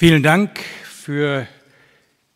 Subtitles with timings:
[0.00, 1.48] Vielen Dank für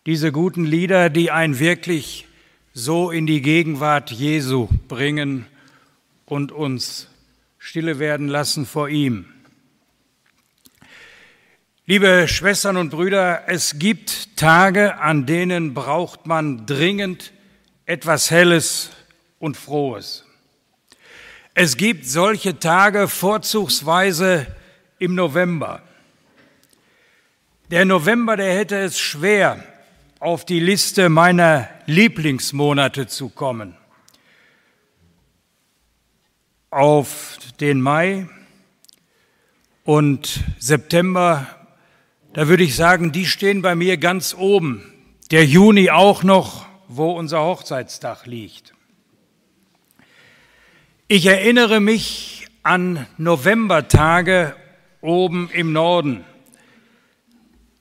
[0.04, 2.26] diese guten Lieder, die einen wirklich
[2.74, 5.46] so in die Gegenwart Jesu bringen
[6.26, 7.06] und uns
[7.58, 9.26] stille werden lassen vor ihm.
[11.86, 17.32] Liebe Schwestern und Brüder, es gibt Tage, an denen braucht man dringend
[17.86, 18.90] etwas Helles
[19.38, 20.26] und Frohes.
[21.54, 24.48] Es gibt solche Tage vorzugsweise
[24.98, 25.84] im November.
[27.72, 29.64] Der November, der hätte es schwer,
[30.20, 33.78] auf die Liste meiner Lieblingsmonate zu kommen.
[36.68, 38.28] Auf den Mai
[39.84, 41.46] und September,
[42.34, 44.82] da würde ich sagen, die stehen bei mir ganz oben.
[45.30, 48.74] Der Juni auch noch, wo unser Hochzeitstag liegt.
[51.08, 54.54] Ich erinnere mich an Novembertage
[55.00, 56.26] oben im Norden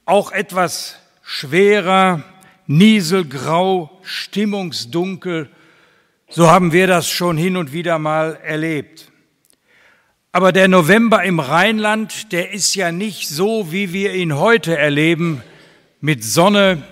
[0.06, 2.24] auch etwas schwerer,
[2.68, 5.50] nieselgrau, stimmungsdunkel.
[6.30, 9.12] So haben wir das schon hin und wieder mal erlebt.
[10.34, 15.44] Aber der November im Rheinland, der ist ja nicht so, wie wir ihn heute erleben,
[16.00, 16.84] mit Sonne.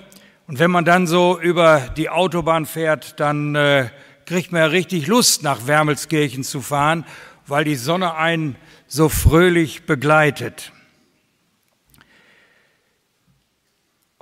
[0.47, 3.89] Und wenn man dann so über die Autobahn fährt, dann äh,
[4.25, 7.05] kriegt man ja richtig Lust, nach Wermelskirchen zu fahren,
[7.47, 10.73] weil die Sonne einen so fröhlich begleitet.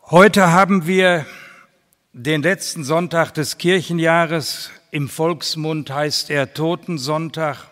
[0.09, 1.25] Heute haben wir
[2.13, 4.71] den letzten Sonntag des Kirchenjahres.
[4.89, 7.67] Im Volksmund heißt er Totensonntag.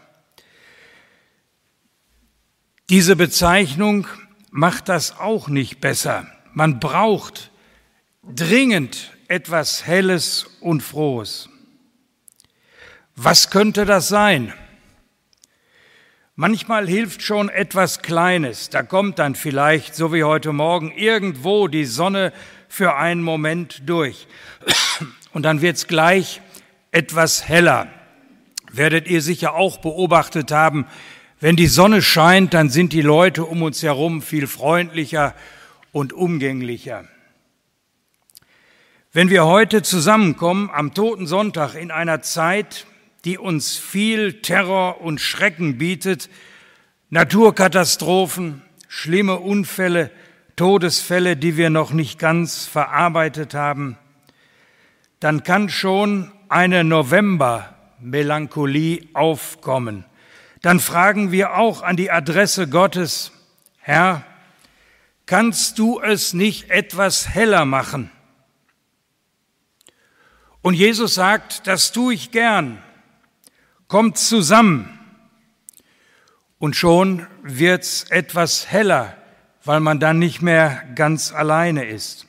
[2.89, 4.05] Diese Bezeichnung
[4.51, 6.27] macht das auch nicht besser.
[6.51, 7.51] Man braucht
[8.21, 11.47] dringend etwas Helles und Frohes.
[13.15, 14.53] Was könnte das sein?
[16.37, 18.69] Manchmal hilft schon etwas Kleines.
[18.69, 22.33] Da kommt dann vielleicht, so wie heute Morgen, irgendwo die Sonne
[22.67, 24.27] für einen Moment durch.
[25.31, 26.41] Und dann wird's gleich
[26.91, 27.87] etwas heller.
[28.69, 30.85] Werdet ihr sicher auch beobachtet haben,
[31.39, 35.35] wenn die Sonne scheint, dann sind die Leute um uns herum viel freundlicher
[35.93, 37.05] und umgänglicher.
[39.13, 42.85] Wenn wir heute zusammenkommen am Toten Sonntag in einer Zeit,
[43.25, 46.29] die uns viel Terror und Schrecken bietet,
[47.09, 50.11] Naturkatastrophen, schlimme Unfälle,
[50.55, 53.97] Todesfälle, die wir noch nicht ganz verarbeitet haben,
[55.19, 60.05] dann kann schon eine November-Melancholie aufkommen.
[60.61, 63.31] Dann fragen wir auch an die Adresse Gottes,
[63.79, 64.23] Herr,
[65.25, 68.11] kannst du es nicht etwas heller machen?
[70.61, 72.81] Und Jesus sagt, das tue ich gern
[73.87, 74.99] kommt zusammen
[76.59, 79.15] und schon wird's etwas heller,
[79.63, 82.25] weil man dann nicht mehr ganz alleine ist.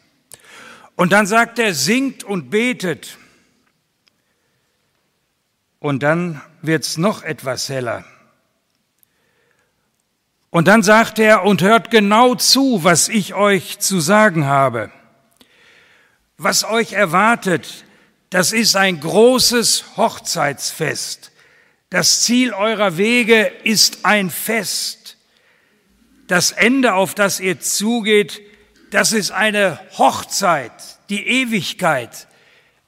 [0.96, 3.18] Und dann sagt er, singt und betet.
[5.78, 8.04] Und dann wird's noch etwas heller.
[10.50, 14.90] Und dann sagt er, und hört genau zu, was ich euch zu sagen habe.
[16.38, 17.84] Was euch erwartet,
[18.30, 21.30] das ist ein großes Hochzeitsfest.
[21.96, 25.16] Das Ziel eurer Wege ist ein Fest.
[26.26, 28.42] Das Ende, auf das ihr zugeht,
[28.90, 30.72] das ist eine Hochzeit,
[31.08, 32.28] die Ewigkeit.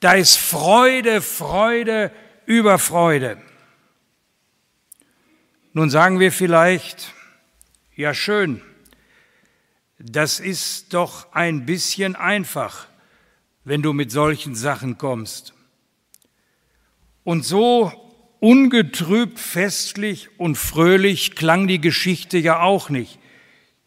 [0.00, 2.12] Da ist Freude, Freude
[2.44, 3.40] über Freude.
[5.72, 7.14] Nun sagen wir vielleicht,
[7.96, 8.60] ja schön,
[9.98, 12.88] das ist doch ein bisschen einfach,
[13.64, 15.54] wenn du mit solchen Sachen kommst.
[17.24, 18.04] Und so
[18.40, 23.18] Ungetrübt, festlich und fröhlich klang die Geschichte ja auch nicht,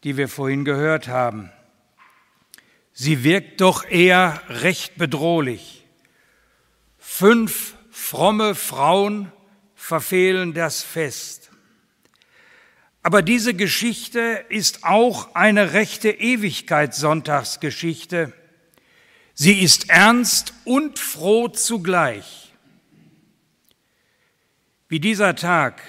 [0.04, 1.50] die wir vorhin gehört haben.
[2.92, 5.86] Sie wirkt doch eher recht bedrohlich.
[6.98, 9.32] Fünf fromme Frauen
[9.74, 11.50] verfehlen das Fest.
[13.02, 18.34] Aber diese Geschichte ist auch eine rechte Ewigkeitssonntagsgeschichte.
[19.32, 22.51] Sie ist ernst und froh zugleich
[24.92, 25.80] wie dieser Tag,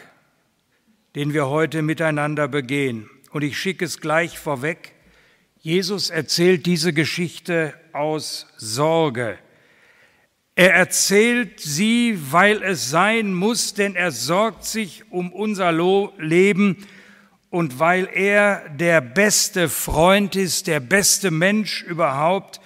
[1.14, 3.10] den wir heute miteinander begehen.
[3.32, 4.94] Und ich schicke es gleich vorweg.
[5.60, 9.38] Jesus erzählt diese Geschichte aus Sorge.
[10.56, 15.74] Er erzählt sie, weil es sein muss, denn er sorgt sich um unser
[16.18, 16.88] Leben
[17.50, 22.62] und weil er der beste Freund ist, der beste Mensch überhaupt.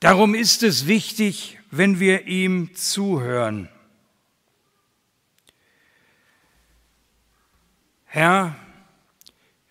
[0.00, 3.68] Darum ist es wichtig, wenn wir ihm zuhören.
[8.14, 8.54] Herr,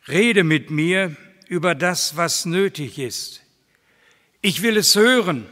[0.08, 1.16] rede mit mir
[1.48, 3.44] über das, was nötig ist.
[4.42, 5.46] Ich will es hören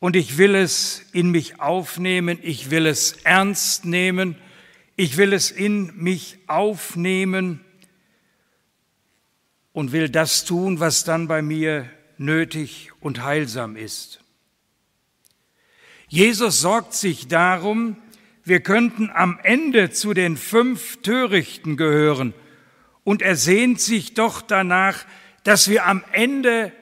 [0.00, 4.34] und ich will es in mich aufnehmen, ich will es ernst nehmen,
[4.96, 7.60] ich will es in mich aufnehmen
[9.72, 11.88] und will das tun, was dann bei mir
[12.18, 14.18] nötig und heilsam ist.
[16.08, 18.01] Jesus sorgt sich darum,
[18.44, 22.34] wir könnten am Ende zu den fünf Törichten gehören,
[23.04, 25.04] und er sehnt sich doch danach,
[25.42, 26.72] dass wir am Ende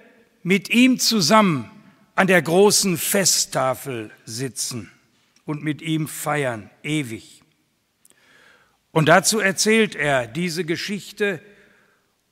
[0.43, 1.71] mit ihm zusammen
[2.15, 4.91] an der großen Festtafel sitzen
[5.47, 7.43] und mit ihm feiern, ewig.
[8.93, 11.41] Und dazu erzählt er diese Geschichte,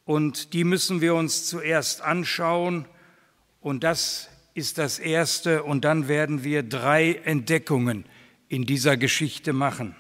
[0.05, 2.87] und die müssen wir uns zuerst anschauen,
[3.61, 8.05] und das ist das Erste, und dann werden wir drei Entdeckungen
[8.49, 9.95] in dieser Geschichte machen.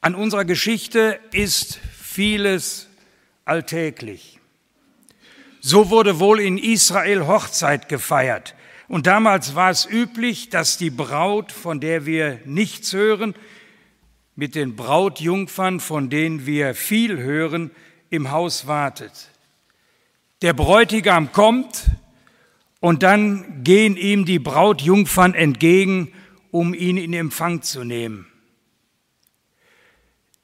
[0.00, 2.88] An unserer Geschichte ist vieles
[3.44, 4.38] alltäglich.
[5.60, 8.54] So wurde wohl in Israel Hochzeit gefeiert.
[8.88, 13.34] Und damals war es üblich, dass die Braut, von der wir nichts hören,
[14.34, 17.70] mit den Brautjungfern, von denen wir viel hören,
[18.08, 19.28] im Haus wartet.
[20.40, 21.84] Der Bräutigam kommt,
[22.80, 26.12] und dann gehen ihm die Brautjungfern entgegen,
[26.50, 28.26] um ihn in Empfang zu nehmen.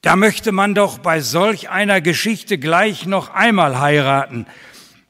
[0.03, 4.47] Da möchte man doch bei solch einer Geschichte gleich noch einmal heiraten.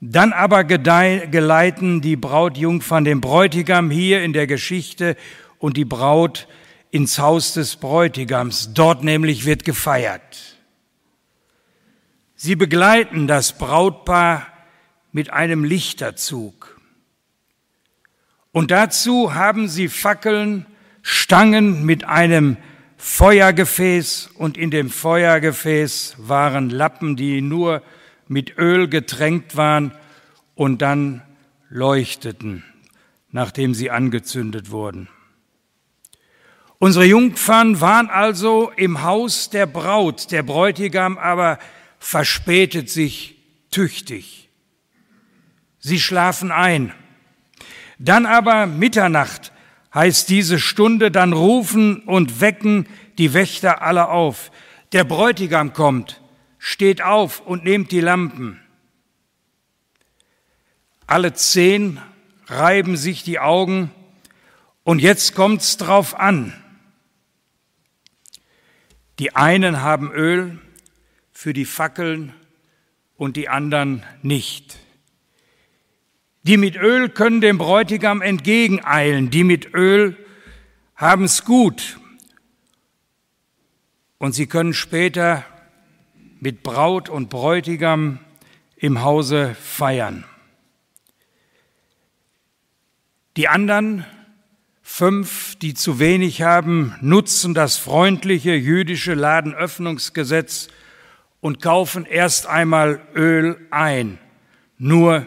[0.00, 5.16] Dann aber geleiten die Brautjungfern den Bräutigam hier in der Geschichte
[5.58, 6.48] und die Braut
[6.90, 8.72] ins Haus des Bräutigams.
[8.72, 10.56] Dort nämlich wird gefeiert.
[12.36, 14.46] Sie begleiten das Brautpaar
[15.12, 16.75] mit einem Lichterzug.
[18.56, 20.64] Und dazu haben sie Fackeln,
[21.02, 22.56] Stangen mit einem
[22.96, 27.82] Feuergefäß und in dem Feuergefäß waren Lappen, die nur
[28.28, 29.92] mit Öl getränkt waren
[30.54, 31.20] und dann
[31.68, 32.64] leuchteten,
[33.30, 35.10] nachdem sie angezündet wurden.
[36.78, 41.58] Unsere Jungfern waren also im Haus der Braut, der Bräutigam aber
[41.98, 43.36] verspätet sich
[43.70, 44.48] tüchtig.
[45.78, 46.94] Sie schlafen ein.
[47.98, 49.52] Dann aber Mitternacht
[49.94, 52.86] heißt diese Stunde, dann rufen und wecken
[53.18, 54.50] die Wächter alle auf.
[54.92, 56.20] Der Bräutigam kommt,
[56.58, 58.60] steht auf und nehmt die Lampen.
[61.06, 62.00] Alle zehn
[62.46, 63.90] reiben sich die Augen
[64.84, 66.52] und jetzt kommt's drauf an.
[69.18, 70.58] Die einen haben Öl
[71.32, 72.34] für die Fackeln
[73.16, 74.78] und die anderen nicht.
[76.46, 80.16] Die mit Öl können dem Bräutigam entgegeneilen, die mit Öl
[80.94, 81.98] haben es gut.
[84.18, 85.44] Und sie können später
[86.38, 88.20] mit Braut und Bräutigam
[88.76, 90.22] im Hause feiern.
[93.36, 94.04] Die anderen
[94.82, 100.68] fünf, die zu wenig haben, nutzen das freundliche jüdische Ladenöffnungsgesetz
[101.40, 104.20] und kaufen erst einmal Öl ein.
[104.78, 105.26] Nur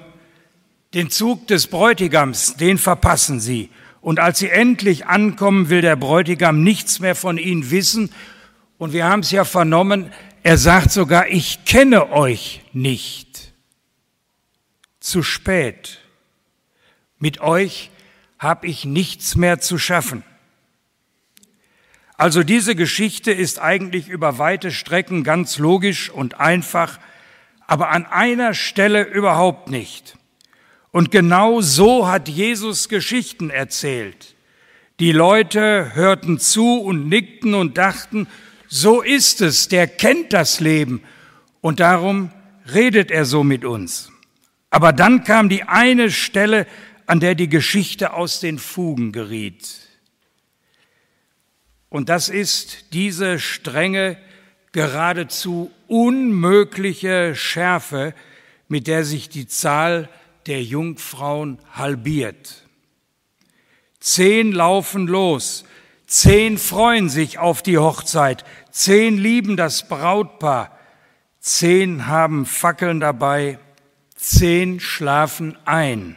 [0.93, 3.69] den Zug des Bräutigams, den verpassen sie.
[4.01, 8.11] Und als sie endlich ankommen, will der Bräutigam nichts mehr von ihnen wissen.
[8.77, 13.53] Und wir haben es ja vernommen, er sagt sogar, ich kenne euch nicht.
[14.99, 15.99] Zu spät.
[17.17, 17.91] Mit euch
[18.37, 20.23] habe ich nichts mehr zu schaffen.
[22.15, 26.99] Also diese Geschichte ist eigentlich über weite Strecken ganz logisch und einfach,
[27.67, 30.18] aber an einer Stelle überhaupt nicht.
[30.91, 34.35] Und genau so hat Jesus Geschichten erzählt.
[34.99, 38.27] Die Leute hörten zu und nickten und dachten,
[38.67, 41.01] so ist es, der kennt das Leben
[41.61, 42.31] und darum
[42.73, 44.11] redet er so mit uns.
[44.69, 46.67] Aber dann kam die eine Stelle,
[47.05, 49.79] an der die Geschichte aus den Fugen geriet.
[51.89, 54.17] Und das ist diese strenge,
[54.71, 58.13] geradezu unmögliche Schärfe,
[58.67, 60.07] mit der sich die Zahl
[60.49, 62.67] der Jungfrauen halbiert.
[63.99, 65.63] Zehn laufen los,
[66.07, 70.77] zehn freuen sich auf die Hochzeit, zehn lieben das Brautpaar,
[71.39, 73.59] zehn haben Fackeln dabei,
[74.15, 76.15] zehn schlafen ein.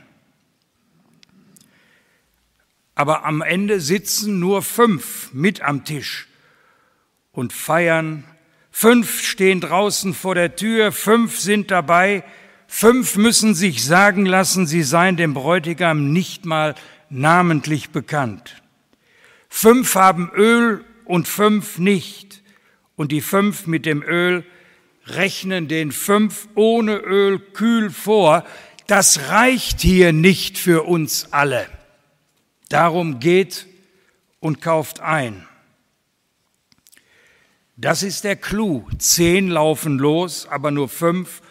[2.95, 6.29] Aber am Ende sitzen nur fünf mit am Tisch
[7.33, 8.25] und feiern.
[8.71, 12.25] Fünf stehen draußen vor der Tür, fünf sind dabei,
[12.75, 16.75] Fünf müssen sich sagen lassen, sie seien dem Bräutigam nicht mal
[17.11, 18.62] namentlich bekannt.
[19.50, 22.43] Fünf haben Öl und fünf nicht.
[22.97, 24.43] Und die fünf mit dem Öl
[25.05, 28.43] rechnen den fünf ohne Öl kühl vor,
[28.87, 31.67] das reicht hier nicht für uns alle.
[32.71, 33.67] Darum geht
[34.41, 35.47] und kauft ein.
[37.76, 38.88] Das ist der Clou.
[38.97, 41.43] Zehn laufen los, aber nur fünf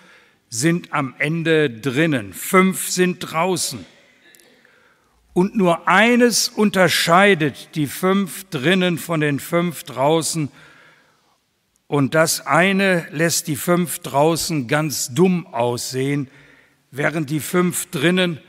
[0.54, 2.34] sind am Ende drinnen.
[2.34, 3.86] Fünf sind draußen.
[5.34, 10.52] Und nur eines unterscheidet die fünf drinnen von den fünf draußen.
[11.88, 16.28] Und das eine lässt die fünf draußen ganz dumm aussehen,
[16.92, 18.42] während die fünf drinnen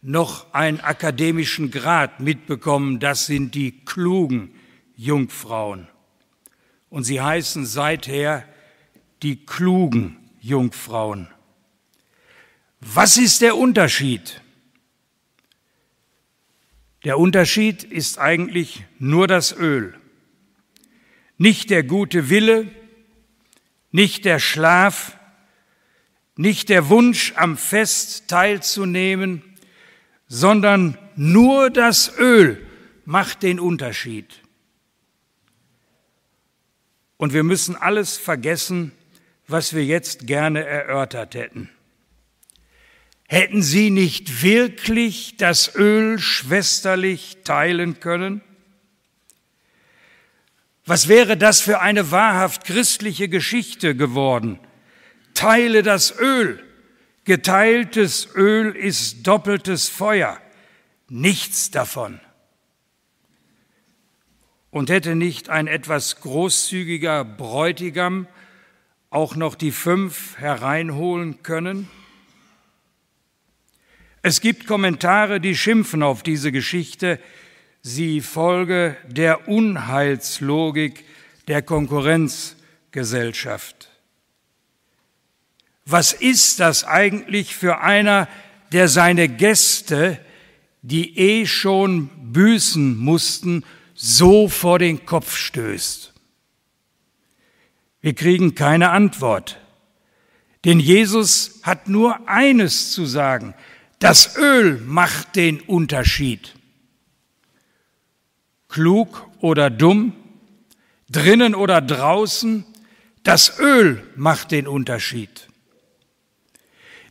[0.00, 3.00] noch einen akademischen Grad mitbekommen.
[3.00, 4.54] Das sind die klugen
[4.94, 5.88] Jungfrauen.
[6.88, 8.44] Und sie heißen seither
[9.24, 11.26] die klugen Jungfrauen.
[12.80, 14.40] Was ist der Unterschied?
[17.04, 19.94] Der Unterschied ist eigentlich nur das Öl.
[21.36, 22.68] Nicht der gute Wille,
[23.90, 25.16] nicht der Schlaf,
[26.36, 29.42] nicht der Wunsch, am Fest teilzunehmen,
[30.26, 32.64] sondern nur das Öl
[33.04, 34.42] macht den Unterschied.
[37.16, 38.92] Und wir müssen alles vergessen,
[39.48, 41.70] was wir jetzt gerne erörtert hätten.
[43.30, 48.40] Hätten Sie nicht wirklich das Öl schwesterlich teilen können?
[50.86, 54.58] Was wäre das für eine wahrhaft christliche Geschichte geworden?
[55.34, 56.64] Teile das Öl.
[57.24, 60.40] Geteiltes Öl ist doppeltes Feuer.
[61.10, 62.20] Nichts davon.
[64.70, 68.26] Und hätte nicht ein etwas großzügiger Bräutigam
[69.10, 71.90] auch noch die fünf hereinholen können?
[74.28, 77.18] Es gibt Kommentare, die schimpfen auf diese Geschichte,
[77.80, 81.06] sie folge der Unheilslogik
[81.46, 83.88] der Konkurrenzgesellschaft.
[85.86, 88.28] Was ist das eigentlich für einer,
[88.70, 90.20] der seine Gäste,
[90.82, 96.12] die eh schon büßen mussten, so vor den Kopf stößt?
[98.02, 99.58] Wir kriegen keine Antwort.
[100.66, 103.54] Denn Jesus hat nur eines zu sagen.
[103.98, 106.54] Das Öl macht den Unterschied.
[108.68, 110.12] Klug oder dumm,
[111.10, 112.64] drinnen oder draußen,
[113.24, 115.48] das Öl macht den Unterschied.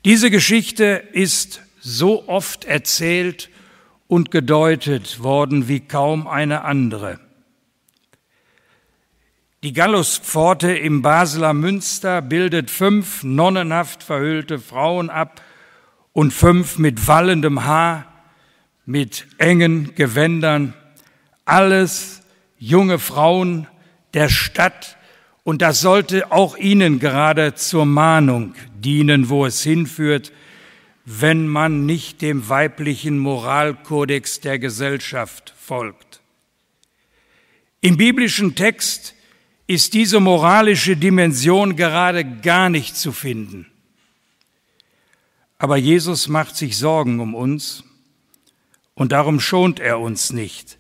[0.06, 3.50] Diese Geschichte ist so oft erzählt
[4.08, 7.20] und gedeutet worden wie kaum eine andere.
[9.64, 15.42] Die Galluspforte im Basler Münster bildet fünf nonnenhaft verhüllte Frauen ab,
[16.18, 18.12] und fünf mit wallendem Haar,
[18.88, 20.74] mit engen Gewändern,
[21.46, 22.24] alles
[22.58, 23.68] junge Frauen
[24.16, 24.98] der Stadt,
[25.44, 30.32] und das sollte auch ihnen gerade zur Mahnung dienen, wo es hinführt,
[31.06, 36.22] wenn man nicht dem weiblichen Moralkodex der Gesellschaft folgt.
[37.82, 39.14] Im biblischen Text
[39.68, 43.68] ist diese moralische Dimension gerade gar nicht zu finden.
[45.58, 47.84] Aber Jesus macht sich Sorgen um uns
[48.94, 50.78] und darum schont er uns nicht.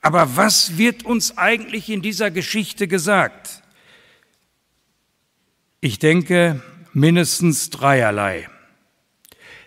[0.00, 3.62] Aber was wird uns eigentlich in dieser Geschichte gesagt?
[5.80, 8.48] Ich denke mindestens dreierlei.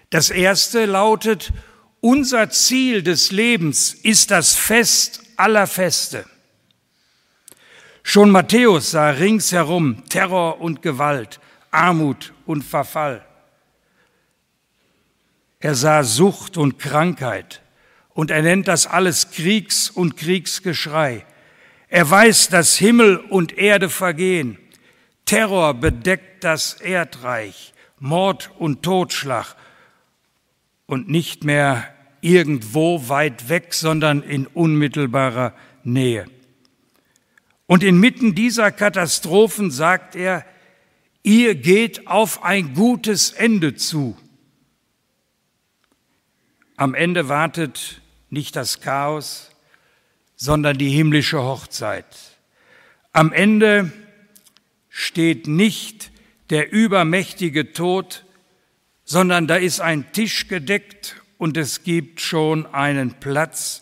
[0.09, 1.51] Das erste lautet,
[1.99, 6.25] unser Ziel des Lebens ist das Fest aller Feste.
[8.03, 11.41] Schon Matthäus sah ringsherum Terror und Gewalt,
[11.71, 13.26] Armut und Verfall.
[15.59, 17.61] Er sah Sucht und Krankheit
[18.13, 21.25] und er nennt das alles Kriegs- und Kriegsgeschrei.
[21.87, 24.57] Er weiß, dass Himmel und Erde vergehen.
[25.25, 29.55] Terror bedeckt das Erdreich, Mord und Totschlag
[30.85, 31.87] und nicht mehr
[32.21, 36.25] irgendwo weit weg, sondern in unmittelbarer Nähe.
[37.65, 40.45] Und inmitten dieser Katastrophen sagt er,
[41.23, 44.17] ihr geht auf ein gutes Ende zu.
[46.77, 49.49] Am Ende wartet nicht das Chaos,
[50.35, 52.05] sondern die himmlische Hochzeit.
[53.13, 53.91] Am Ende
[54.89, 56.11] steht nicht
[56.51, 58.25] der übermächtige Tod,
[59.05, 63.81] sondern da ist ein Tisch gedeckt und es gibt schon einen Platz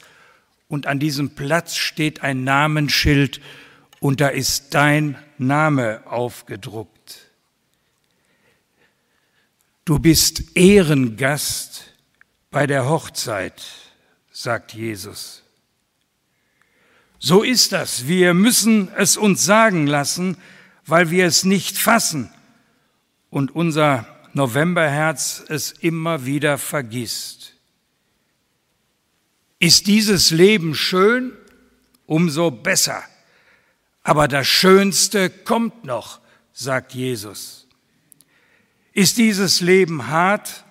[0.70, 3.42] und an diesem Platz steht ein Namensschild
[4.00, 7.30] und da ist dein Name aufgedruckt.
[9.84, 11.95] Du bist Ehrengast
[12.56, 13.66] bei der Hochzeit,
[14.32, 15.44] sagt Jesus.
[17.20, 18.08] So ist das.
[18.08, 20.38] Wir müssen es uns sagen lassen,
[20.86, 22.34] weil wir es nicht fassen
[23.30, 27.56] und unser Novemberherz es immer wieder vergisst.
[29.60, 31.34] Ist dieses Leben schön?
[32.06, 33.04] Umso besser.
[34.02, 36.22] Aber das Schönste kommt noch,
[36.54, 37.68] sagt Jesus.
[38.94, 40.65] Ist dieses Leben hart?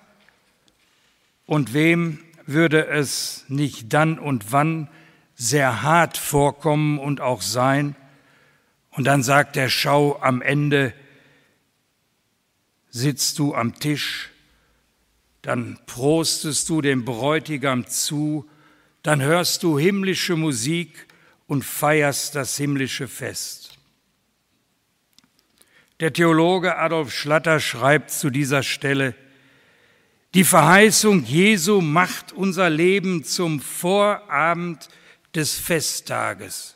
[1.45, 4.89] Und wem würde es nicht dann und wann
[5.35, 7.95] sehr hart vorkommen und auch sein?
[8.91, 10.93] Und dann sagt der Schau am Ende,
[12.89, 14.29] sitzt du am Tisch,
[15.41, 18.49] dann prostest du dem Bräutigam zu,
[19.03, 21.07] dann hörst du himmlische Musik
[21.45, 23.77] und feierst das himmlische Fest.
[25.99, 29.13] Der Theologe Adolf Schlatter schreibt zu dieser Stelle,
[30.35, 34.89] die Verheißung Jesu macht unser Leben zum Vorabend
[35.33, 36.75] des Festtages.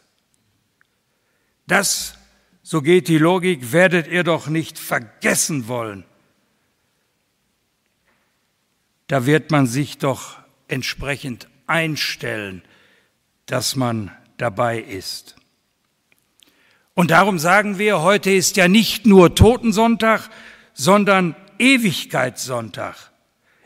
[1.67, 2.17] Das,
[2.63, 6.05] so geht die Logik, werdet ihr doch nicht vergessen wollen,
[9.07, 10.37] da wird man sich doch
[10.69, 12.61] entsprechend einstellen,
[13.45, 15.35] dass man dabei ist.
[16.93, 20.29] Und darum sagen wir, heute ist ja nicht nur Totensonntag,
[20.73, 23.08] sondern Ewigkeitssonntag.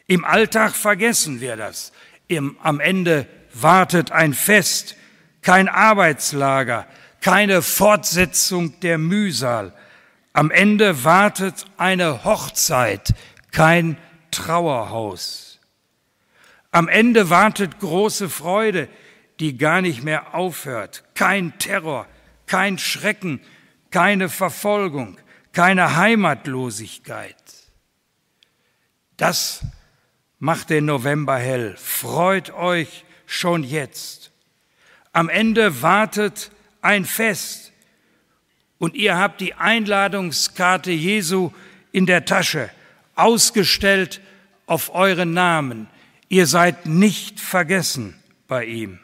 [0.08, 1.92] Im Alltag vergessen wir das.
[2.28, 4.96] Im, am Ende wartet ein Fest,
[5.42, 6.88] kein Arbeitslager,
[7.22, 9.74] keine Fortsetzung der Mühsal.
[10.34, 13.14] Am Ende wartet eine Hochzeit,
[13.52, 13.98] kein
[14.32, 15.60] Trauerhaus.
[16.72, 18.90] Am Ende wartet große Freude,
[19.40, 21.04] die gar nicht mehr aufhört.
[21.14, 22.08] Kein Terror,
[22.48, 23.42] kein Schrecken,
[23.92, 25.18] keine Verfolgung,
[25.52, 27.36] keine Heimatlosigkeit.
[29.18, 29.64] Das
[30.44, 31.74] macht den November hell.
[31.78, 34.34] Freut euch schon jetzt.
[35.14, 37.72] Am Ende wartet ein Fest
[38.78, 41.52] und ihr habt die Einladungskarte Jesu
[41.94, 42.70] in der Tasche
[43.16, 44.20] ausgestellt
[44.66, 45.88] auf euren Namen.
[46.28, 48.14] Ihr seid nicht vergessen
[48.50, 49.00] bei ihm.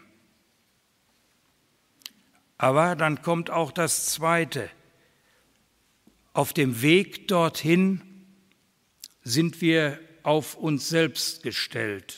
[2.58, 4.69] Aber dann kommt auch das Zweite.
[6.34, 8.02] Auf dem Weg dorthin
[9.23, 12.17] sind wir auf uns selbst gestellt.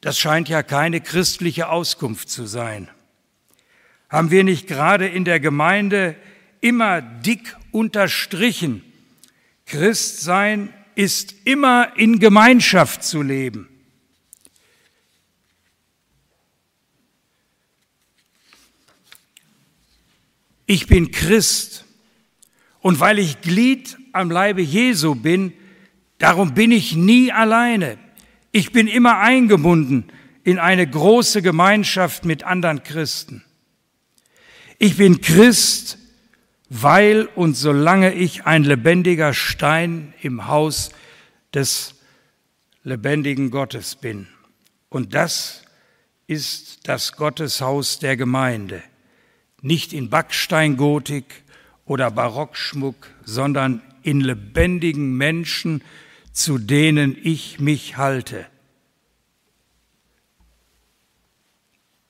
[0.00, 2.88] Das scheint ja keine christliche Auskunft zu sein.
[4.08, 6.16] Haben wir nicht gerade in der Gemeinde
[6.60, 8.82] immer dick unterstrichen.
[9.66, 13.68] Christsein ist immer in Gemeinschaft zu leben.
[20.66, 21.86] Ich bin Christ
[22.80, 25.52] und weil ich Glied am Leibe Jesu bin,
[26.18, 27.98] darum bin ich nie alleine.
[28.52, 30.04] Ich bin immer eingebunden
[30.44, 33.44] in eine große Gemeinschaft mit anderen Christen.
[34.78, 35.98] Ich bin Christ,
[36.68, 40.90] weil und solange ich ein lebendiger Stein im Haus
[41.54, 41.94] des
[42.84, 44.28] lebendigen Gottes bin.
[44.88, 45.62] Und das
[46.26, 48.82] ist das Gotteshaus der Gemeinde.
[49.60, 51.42] Nicht in Backsteingotik
[51.84, 55.82] oder Barockschmuck, sondern in lebendigen Menschen,
[56.32, 58.46] zu denen ich mich halte.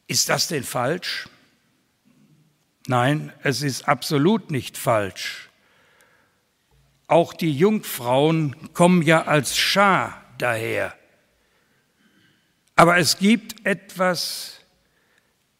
[0.07, 1.29] Ist das denn falsch?
[2.87, 5.51] Nein, es ist absolut nicht falsch.
[7.07, 10.95] Auch die Jungfrauen kommen ja als Schar daher.
[12.77, 14.61] Aber es gibt etwas,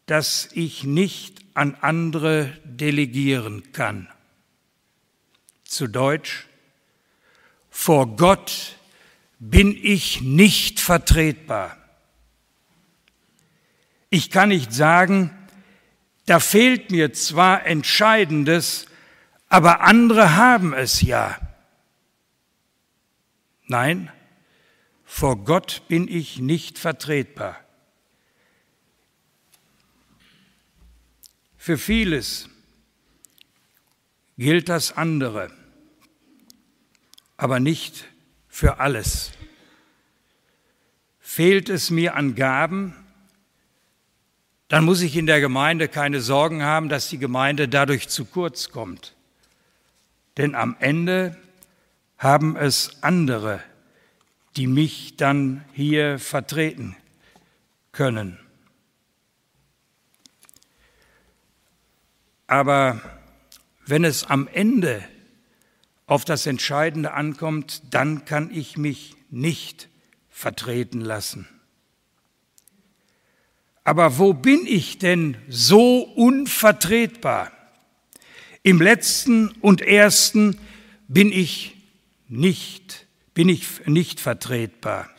[0.07, 4.09] das ich nicht an andere delegieren kann.
[5.69, 6.47] Zu Deutsch,
[7.69, 8.79] vor Gott
[9.39, 11.77] bin ich nicht vertretbar.
[14.09, 15.31] Ich kann nicht sagen,
[16.25, 18.87] da fehlt mir zwar Entscheidendes,
[19.51, 21.39] aber andere haben es ja.
[23.67, 24.11] Nein,
[25.05, 27.61] vor Gott bin ich nicht vertretbar.
[31.59, 32.49] Für vieles
[34.39, 35.58] gilt das andere,
[37.39, 38.05] aber nicht
[38.49, 39.31] für alles.
[41.21, 42.95] Fehlt es mir an Gaben,
[44.67, 48.71] dann muss ich in der Gemeinde keine Sorgen haben, dass die Gemeinde dadurch zu kurz
[48.71, 49.15] kommt.
[50.37, 51.37] Denn am Ende
[52.19, 53.63] haben es andere,
[54.57, 56.97] die mich dann hier vertreten
[57.93, 58.39] können.
[62.49, 63.01] Aber
[63.87, 65.05] wenn es am Ende
[66.09, 69.89] auf das Entscheidende ankommt, dann kann ich mich nicht
[70.31, 71.47] vertreten lassen.
[73.85, 77.53] Aber wo bin ich denn so unvertretbar?
[78.63, 80.59] Im letzten und ersten
[81.09, 81.77] bin ich
[82.27, 85.11] nicht, bin ich nicht vertretbar.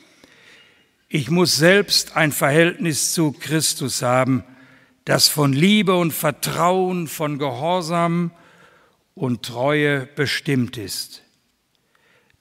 [1.08, 4.43] Ich muss selbst ein Verhältnis zu Christus haben,
[5.06, 8.32] das von Liebe und Vertrauen, von Gehorsam
[9.19, 11.23] und Treue bestimmt ist.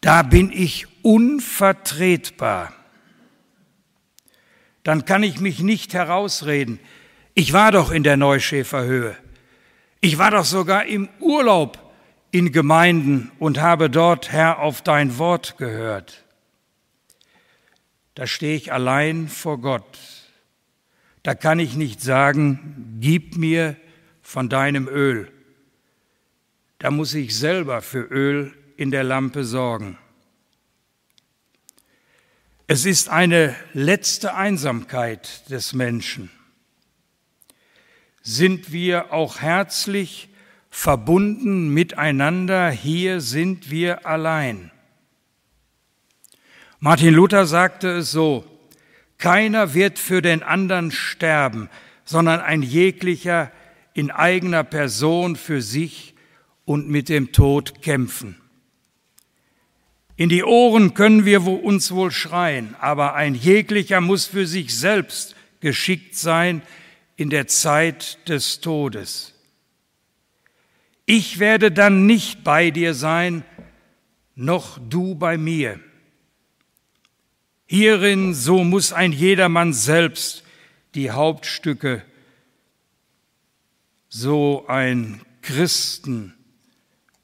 [0.01, 2.73] Da bin ich unvertretbar.
[4.85, 6.79] Dann kann ich mich nicht herausreden.
[7.35, 9.17] Ich war doch in der Neuschäferhöhe.
[10.01, 11.93] Ich war doch sogar im Urlaub
[12.31, 16.25] in Gemeinden und habe dort, Herr, auf dein Wort gehört.
[18.15, 19.99] Da stehe ich allein vor Gott
[21.29, 23.77] da kann ich nicht sagen, gib mir
[24.23, 25.31] von deinem Öl.
[26.79, 29.99] Da muss ich selber für Öl in der Lampe sorgen.
[32.69, 36.31] Es ist eine letzte Einsamkeit des Menschen.
[38.23, 40.29] Sind wir auch herzlich
[40.71, 44.71] verbunden miteinander, hier sind wir allein.
[46.79, 48.45] Martin Luther sagte es so,
[49.17, 51.71] keiner wird für den anderen sterben,
[52.05, 53.51] sondern ein jeglicher
[53.95, 56.15] in eigener Person für sich
[56.69, 58.37] und mit dem Tod kämpfen.
[60.17, 65.35] In die Ohren können wir uns wohl schreien, aber ein jeglicher muss für sich selbst
[65.61, 66.61] geschickt sein
[67.17, 69.33] in der Zeit des Todes.
[71.07, 73.45] Ich werde dann nicht bei dir sein,
[74.35, 75.81] noch du bei mir.
[77.65, 80.45] Hierin, so muss ein jedermann selbst
[80.95, 82.05] die Hauptstücke,
[84.11, 86.35] so ein Christen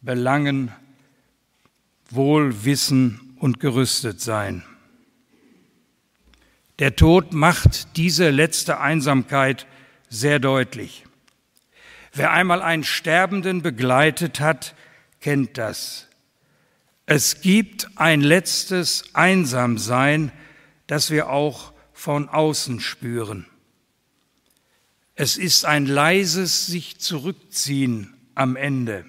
[0.05, 0.71] belangen,
[2.11, 4.63] wohl wissen und gerüstet sein.
[6.79, 9.67] Der Tod macht diese letzte Einsamkeit
[10.09, 11.05] sehr deutlich.
[12.13, 14.75] Wer einmal einen Sterbenden begleitet hat,
[15.21, 16.09] kennt das.
[17.07, 20.33] Es gibt ein letztes Einsamsein,
[20.87, 23.47] das wir auch von außen spüren.
[25.15, 29.05] Es ist ein leises sich zurückziehen am Ende.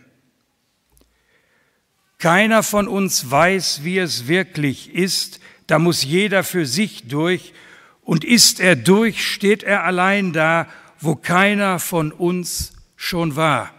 [2.17, 7.54] Keiner von uns weiß, wie es wirklich ist, da muss jeder für sich durch,
[8.01, 10.67] und ist er durch, steht er allein da,
[10.99, 13.73] wo keiner von uns schon war.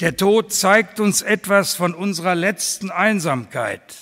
[0.00, 3.96] Der Tod zeigt uns etwas von unserer letzten Einsamkeit.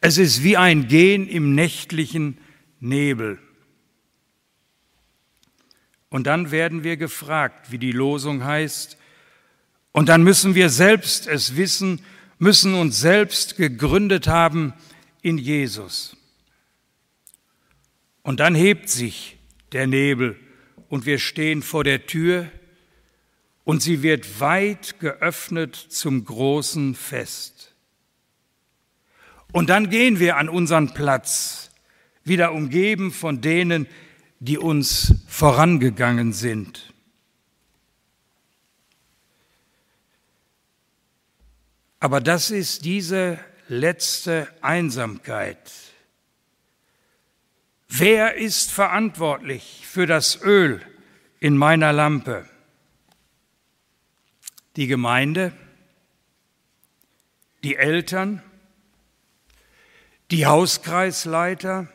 [0.00, 2.38] Es ist wie ein Gehen im nächtlichen
[2.80, 3.38] Nebel.
[6.10, 8.98] Und dann werden wir gefragt, wie die Losung heißt,
[9.96, 12.02] und dann müssen wir selbst es wissen,
[12.38, 14.74] müssen uns selbst gegründet haben
[15.22, 16.18] in Jesus.
[18.22, 19.38] Und dann hebt sich
[19.72, 20.38] der Nebel
[20.90, 22.52] und wir stehen vor der Tür
[23.64, 27.74] und sie wird weit geöffnet zum großen Fest.
[29.50, 31.70] Und dann gehen wir an unseren Platz,
[32.22, 33.86] wieder umgeben von denen,
[34.40, 36.92] die uns vorangegangen sind.
[42.06, 45.58] Aber das ist diese letzte Einsamkeit.
[47.88, 50.80] Wer ist verantwortlich für das Öl
[51.40, 52.48] in meiner Lampe?
[54.76, 55.52] die Gemeinde,
[57.64, 58.42] die Eltern,
[60.30, 61.88] die Hauskreisleiter,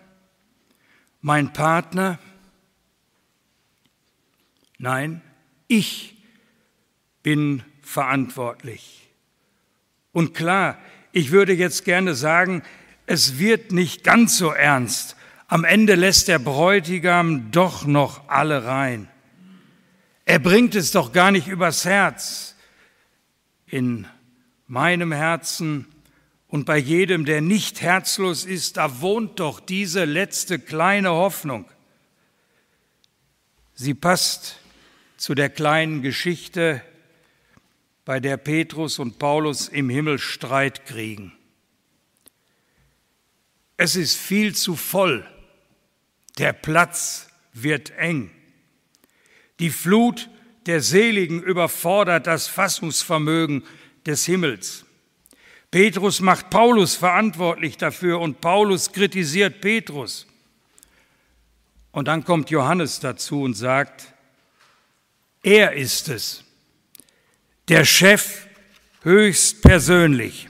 [1.21, 2.17] mein Partner.
[4.79, 5.21] Nein,
[5.67, 6.17] ich
[7.21, 9.00] bin verantwortlich.
[10.11, 10.77] Und klar,
[11.11, 12.63] ich würde jetzt gerne sagen,
[13.05, 15.15] es wird nicht ganz so ernst.
[15.47, 19.09] Am Ende lässt der Bräutigam doch noch alle rein.
[20.25, 22.55] Er bringt es doch gar nicht übers Herz
[23.65, 24.07] in
[24.67, 25.87] meinem Herzen
[26.47, 31.65] und bei jedem, der nicht herzlos ist, da wohnt doch diese letzte kleine Hoffnung.
[33.73, 34.57] Sie passt
[35.17, 36.81] zu der kleinen Geschichte,
[38.05, 41.33] bei der Petrus und Paulus im Himmel Streit kriegen.
[43.77, 45.27] Es ist viel zu voll,
[46.37, 48.31] der Platz wird eng.
[49.59, 50.29] Die Flut
[50.65, 53.63] der Seligen überfordert das Fassungsvermögen
[54.05, 54.85] des Himmels.
[55.71, 60.27] Petrus macht Paulus verantwortlich dafür und Paulus kritisiert Petrus.
[61.91, 64.13] Und dann kommt Johannes dazu und sagt,
[65.43, 66.43] er ist es,
[67.71, 68.47] der Chef
[69.01, 70.49] höchst persönlich.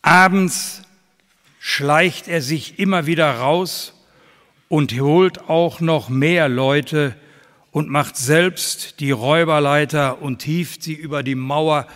[0.00, 0.80] Abends
[1.60, 3.92] schleicht er sich immer wieder raus
[4.68, 7.14] und holt auch noch mehr Leute
[7.72, 11.86] und macht selbst die Räuberleiter und hieft sie über die Mauer,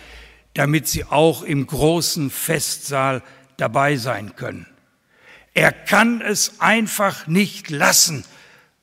[0.53, 3.23] damit sie auch im großen Festsaal
[3.57, 4.67] dabei sein können.
[5.55, 8.25] Er kann es einfach nicht lassen,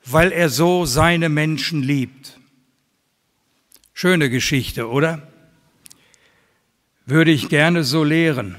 [0.03, 2.40] weil er so seine Menschen liebt.
[4.01, 5.31] Schöne Geschichte, oder?
[7.05, 8.55] Würde ich gerne so lehren,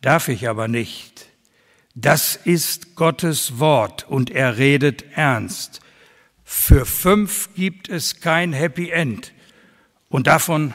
[0.00, 1.26] darf ich aber nicht.
[1.96, 5.80] Das ist Gottes Wort und er redet ernst.
[6.44, 9.32] Für fünf gibt es kein Happy End
[10.08, 10.72] und davon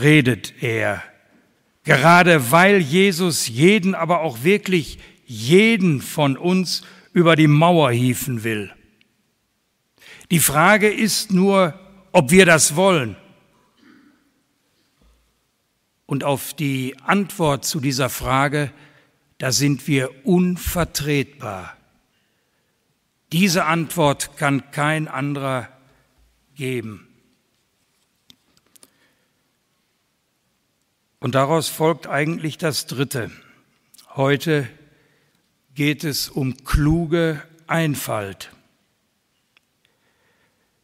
[0.00, 1.02] redet er.
[1.82, 6.82] Gerade weil Jesus jeden, aber auch wirklich jeden von uns
[7.12, 8.72] über die Mauer hieven will.
[10.30, 11.81] Die Frage ist nur,
[12.12, 13.16] ob wir das wollen.
[16.06, 18.72] Und auf die Antwort zu dieser Frage
[19.42, 21.76] da sind wir unvertretbar.
[23.32, 25.68] Diese Antwort kann kein anderer
[26.54, 27.08] geben.
[31.18, 33.32] Und daraus folgt eigentlich das Dritte.
[34.14, 34.68] Heute
[35.74, 38.52] geht es um kluge Einfalt.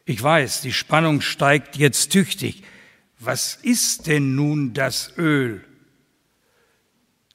[0.09, 2.63] Ich weiß, die Spannung steigt jetzt tüchtig.
[3.19, 5.63] Was ist denn nun das Öl?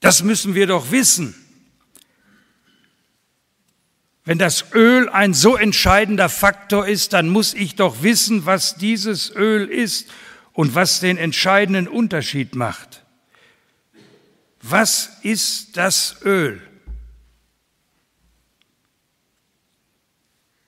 [0.00, 1.36] Das müssen wir doch wissen.
[4.24, 9.30] Wenn das Öl ein so entscheidender Faktor ist, dann muss ich doch wissen, was dieses
[9.30, 10.10] Öl ist
[10.52, 13.04] und was den entscheidenden Unterschied macht.
[14.62, 16.60] Was ist das Öl?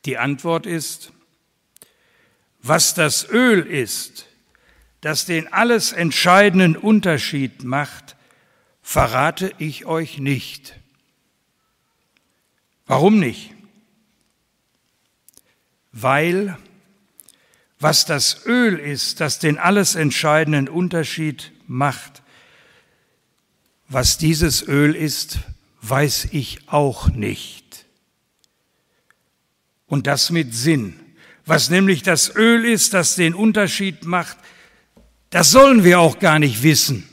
[0.05, 1.11] Die Antwort ist,
[2.69, 4.27] was das Öl ist,
[5.01, 8.17] das den alles entscheidenden Unterschied macht,
[8.83, 10.75] verrate ich euch nicht.
[12.87, 13.53] Warum nicht?
[15.93, 16.57] Weil
[17.79, 22.23] was das Öl ist, das den alles entscheidenden Unterschied macht,
[23.89, 25.39] was dieses Öl ist,
[25.83, 27.87] weiß ich auch nicht.
[29.87, 31.06] Und das mit Sinn.
[31.47, 34.37] Was nämlich das Öl ist, das den Unterschied macht,
[35.31, 37.09] das sollen wir auch gar nicht wissen.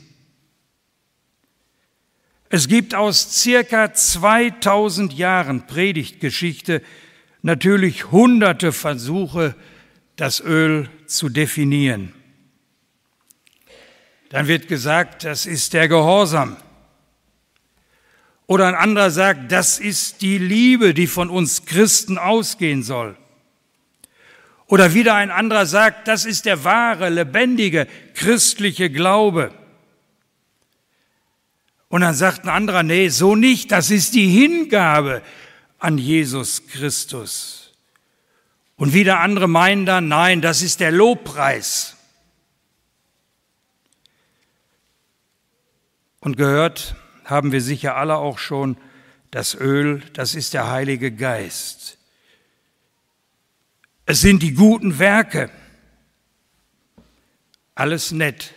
[2.50, 6.82] Es gibt aus circa 2000 Jahren Predigtgeschichte
[7.42, 9.54] natürlich hunderte Versuche,
[10.16, 12.12] das Öl zu definieren.
[14.30, 16.56] Dann wird gesagt, das ist der Gehorsam.
[18.46, 23.16] Oder ein anderer sagt, das ist die Liebe, die von uns Christen ausgehen soll.
[24.66, 29.52] Oder wieder ein anderer sagt, das ist der wahre, lebendige christliche Glaube.
[31.88, 35.22] Und dann sagt ein anderer, nee, so nicht, das ist die Hingabe
[35.78, 37.72] an Jesus Christus.
[38.76, 41.96] Und wieder andere meinen dann, nein, das ist der Lobpreis.
[46.20, 48.76] Und gehört haben wir sicher alle auch schon,
[49.30, 51.98] das Öl, das ist der Heilige Geist.
[54.06, 55.48] Es sind die guten Werke.
[57.74, 58.52] Alles nett,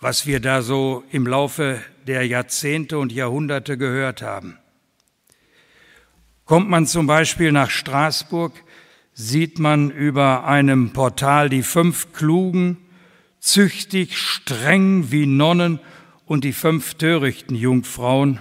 [0.00, 4.56] was wir da so im Laufe der Jahrzehnte und Jahrhunderte gehört haben.
[6.46, 8.54] Kommt man zum Beispiel nach Straßburg,
[9.12, 12.78] sieht man über einem Portal die fünf Klugen,
[13.40, 15.78] züchtig, streng wie Nonnen
[16.24, 18.40] und die fünf törichten Jungfrauen.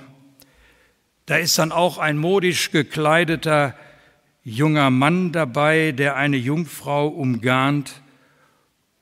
[1.26, 3.76] Da ist dann auch ein modisch gekleideter
[4.44, 8.02] junger Mann dabei, der eine Jungfrau umgarnt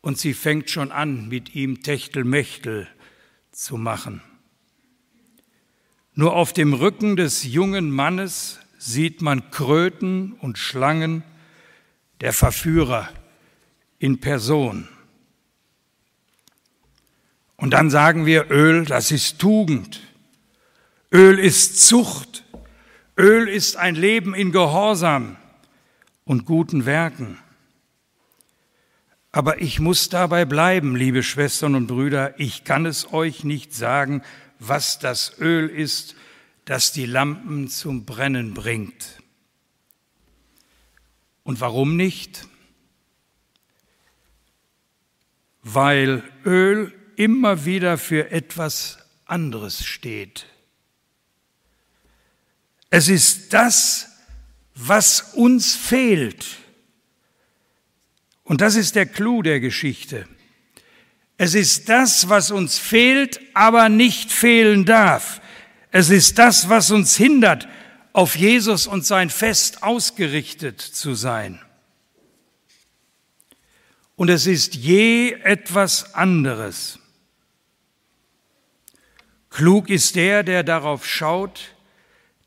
[0.01, 2.87] und sie fängt schon an, mit ihm Techtelmechtel
[3.51, 4.21] zu machen.
[6.13, 11.23] Nur auf dem Rücken des jungen Mannes sieht man Kröten und Schlangen,
[12.19, 13.09] der Verführer
[13.99, 14.87] in Person.
[17.55, 20.01] Und dann sagen wir, Öl, das ist Tugend.
[21.11, 22.43] Öl ist Zucht.
[23.21, 25.37] Öl ist ein Leben in Gehorsam
[26.25, 27.37] und guten Werken.
[29.31, 34.23] Aber ich muss dabei bleiben, liebe Schwestern und Brüder, ich kann es euch nicht sagen,
[34.57, 36.15] was das Öl ist,
[36.65, 39.21] das die Lampen zum Brennen bringt.
[41.43, 42.47] Und warum nicht?
[45.61, 50.47] Weil Öl immer wieder für etwas anderes steht.
[52.91, 54.09] Es ist das,
[54.75, 56.45] was uns fehlt.
[58.43, 60.27] Und das ist der Clou der Geschichte.
[61.37, 65.41] Es ist das, was uns fehlt, aber nicht fehlen darf.
[65.89, 67.67] Es ist das, was uns hindert,
[68.13, 71.61] auf Jesus und sein Fest ausgerichtet zu sein.
[74.17, 76.99] Und es ist je etwas anderes.
[79.49, 81.73] Klug ist der, der darauf schaut,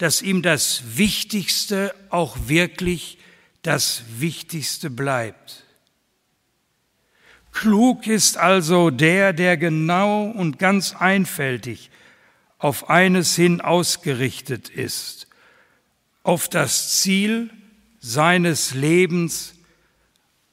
[0.05, 3.17] dass ihm das Wichtigste auch wirklich
[3.63, 5.65] das Wichtigste bleibt.
[7.53, 11.91] Klug ist also der, der genau und ganz einfältig
[12.59, 15.27] auf eines hin ausgerichtet ist,
[16.23, 17.49] auf das Ziel
[17.99, 19.55] seines Lebens,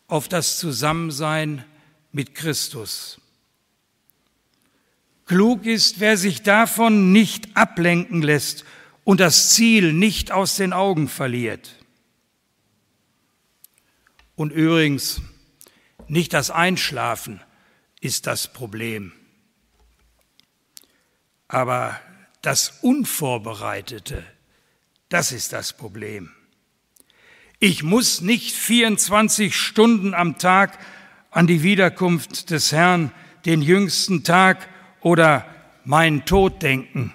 [0.08, 1.66] auf das Zusammensein
[2.14, 3.20] mit Christus.
[5.26, 8.64] Klug ist, wer sich davon nicht ablenken lässt
[9.12, 11.76] und das Ziel nicht aus den Augen verliert.
[14.38, 15.21] Und übrigens,
[16.08, 17.41] nicht das Einschlafen
[18.00, 19.12] ist das Problem,
[21.50, 22.00] aber
[22.41, 24.24] das Unvorbereitete,
[25.10, 26.32] das ist das Problem.
[27.60, 30.80] Ich muss nicht 24 Stunden am Tag
[31.32, 33.12] an die Wiederkunft des Herrn,
[33.43, 34.69] den jüngsten Tag
[35.02, 35.45] oder
[35.84, 37.13] meinen Tod denken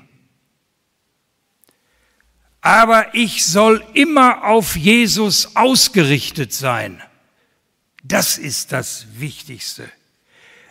[2.66, 7.00] aber ich soll immer auf Jesus ausgerichtet sein.
[8.02, 9.88] Das ist das Wichtigste.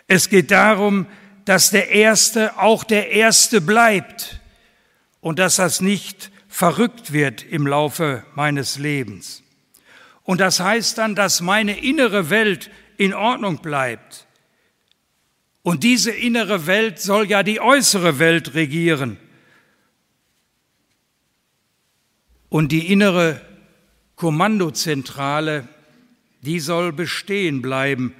[0.06, 1.08] Es geht darum,
[1.46, 4.42] dass der Erste auch der Erste bleibt
[5.22, 9.42] und dass das nicht verrückt wird im Laufe meines Lebens.
[10.24, 14.28] Und das heißt dann, dass meine innere Welt in Ordnung bleibt.
[15.62, 19.18] Und diese innere Welt soll ja die äußere Welt regieren.
[22.56, 23.42] Und die innere
[24.16, 25.68] Kommandozentrale,
[26.40, 28.16] die soll bestehen bleiben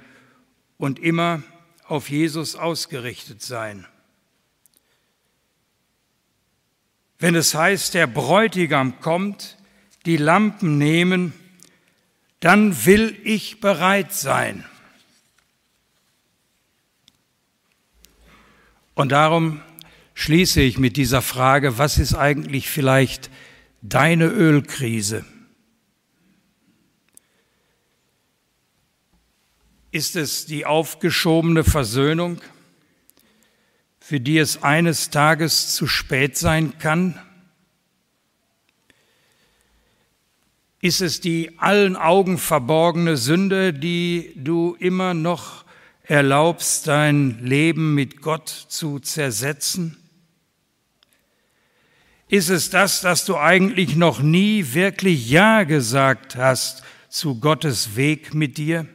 [0.76, 1.42] und immer
[1.84, 3.86] auf Jesus ausgerichtet sein.
[7.18, 9.56] Wenn es heißt, der Bräutigam kommt,
[10.04, 11.32] die Lampen nehmen,
[12.40, 14.66] dann will ich bereit sein.
[18.94, 19.62] Und darum
[20.12, 23.30] schließe ich mit dieser Frage, was ist eigentlich vielleicht
[23.82, 25.24] deine Ölkrise?
[29.90, 32.40] Ist es die aufgeschobene Versöhnung,
[33.98, 37.18] für die es eines Tages zu spät sein kann?
[40.80, 45.64] Ist es die allen Augen verborgene Sünde, die du immer noch
[46.04, 49.96] erlaubst, dein Leben mit Gott zu zersetzen?
[52.28, 58.34] Ist es das, dass du eigentlich noch nie wirklich Ja gesagt hast zu Gottes Weg
[58.34, 58.86] mit dir?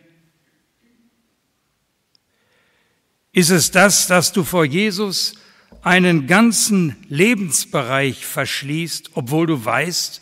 [3.31, 5.35] Ist es das, dass du vor Jesus
[5.81, 10.21] einen ganzen Lebensbereich verschließt, obwohl du weißt,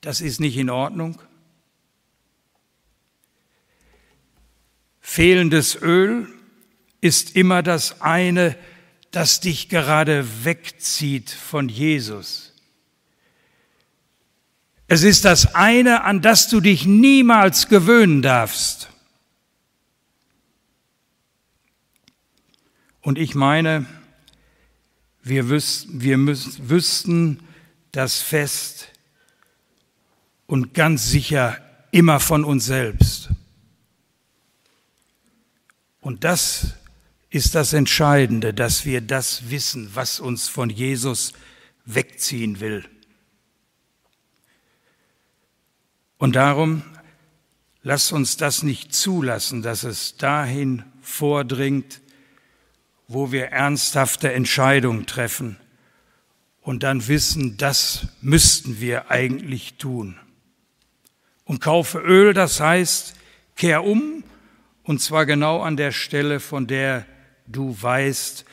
[0.00, 1.20] das ist nicht in Ordnung?
[5.00, 6.28] Fehlendes Öl
[7.00, 8.56] ist immer das eine,
[9.14, 12.52] das dich gerade wegzieht von Jesus.
[14.88, 18.90] Es ist das eine, an das du dich niemals gewöhnen darfst.
[23.02, 23.86] Und ich meine,
[25.22, 27.40] wir, wüssten, wir wüssten
[27.92, 28.88] das fest
[30.46, 31.58] und ganz sicher
[31.92, 33.30] immer von uns selbst.
[36.00, 36.74] Und das
[37.34, 41.32] ist das Entscheidende, dass wir das wissen, was uns von Jesus
[41.84, 42.84] wegziehen will.
[46.16, 46.84] Und darum
[47.82, 52.02] lass uns das nicht zulassen, dass es dahin vordringt,
[53.08, 55.56] wo wir ernsthafte Entscheidungen treffen
[56.60, 60.20] und dann wissen, das müssten wir eigentlich tun.
[61.44, 63.14] Und kaufe Öl, das heißt,
[63.56, 64.22] kehr um,
[64.84, 67.06] und zwar genau an der Stelle, von der
[67.46, 68.44] du weißt,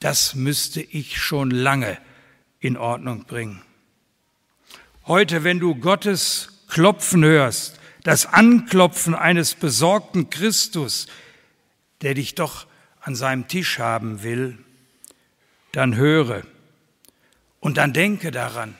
[0.00, 1.98] das müsste ich schon lange
[2.60, 3.62] in Ordnung bringen.
[5.06, 11.06] Heute, wenn du Gottes Klopfen hörst, das Anklopfen eines besorgten Christus,
[12.00, 12.66] der dich doch
[13.00, 14.58] an seinem Tisch haben will,
[15.72, 16.42] dann höre
[17.60, 18.74] und dann denke daran,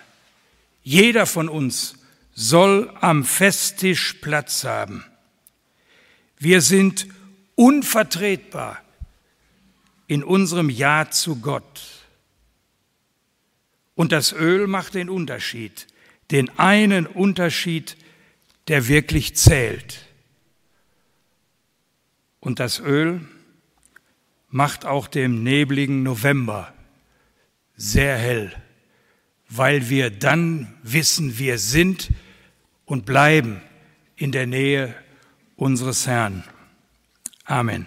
[0.83, 1.95] jeder von uns
[2.35, 5.05] soll am Festtisch Platz haben.
[6.39, 7.07] Wir sind
[7.55, 8.81] unvertretbar
[10.07, 12.05] in unserem Ja zu Gott.
[13.95, 15.87] Und das Öl macht den Unterschied,
[16.31, 17.97] den einen Unterschied,
[18.69, 20.07] der wirklich zählt.
[22.41, 23.21] Und das Öl
[24.49, 26.73] macht auch dem nebligen November
[27.77, 28.53] sehr hell
[29.55, 32.11] weil wir dann wissen, wir sind
[32.87, 33.61] und bleiben
[34.17, 34.95] in der Nähe
[35.57, 36.43] unseres Herrn.
[37.45, 37.87] Amen.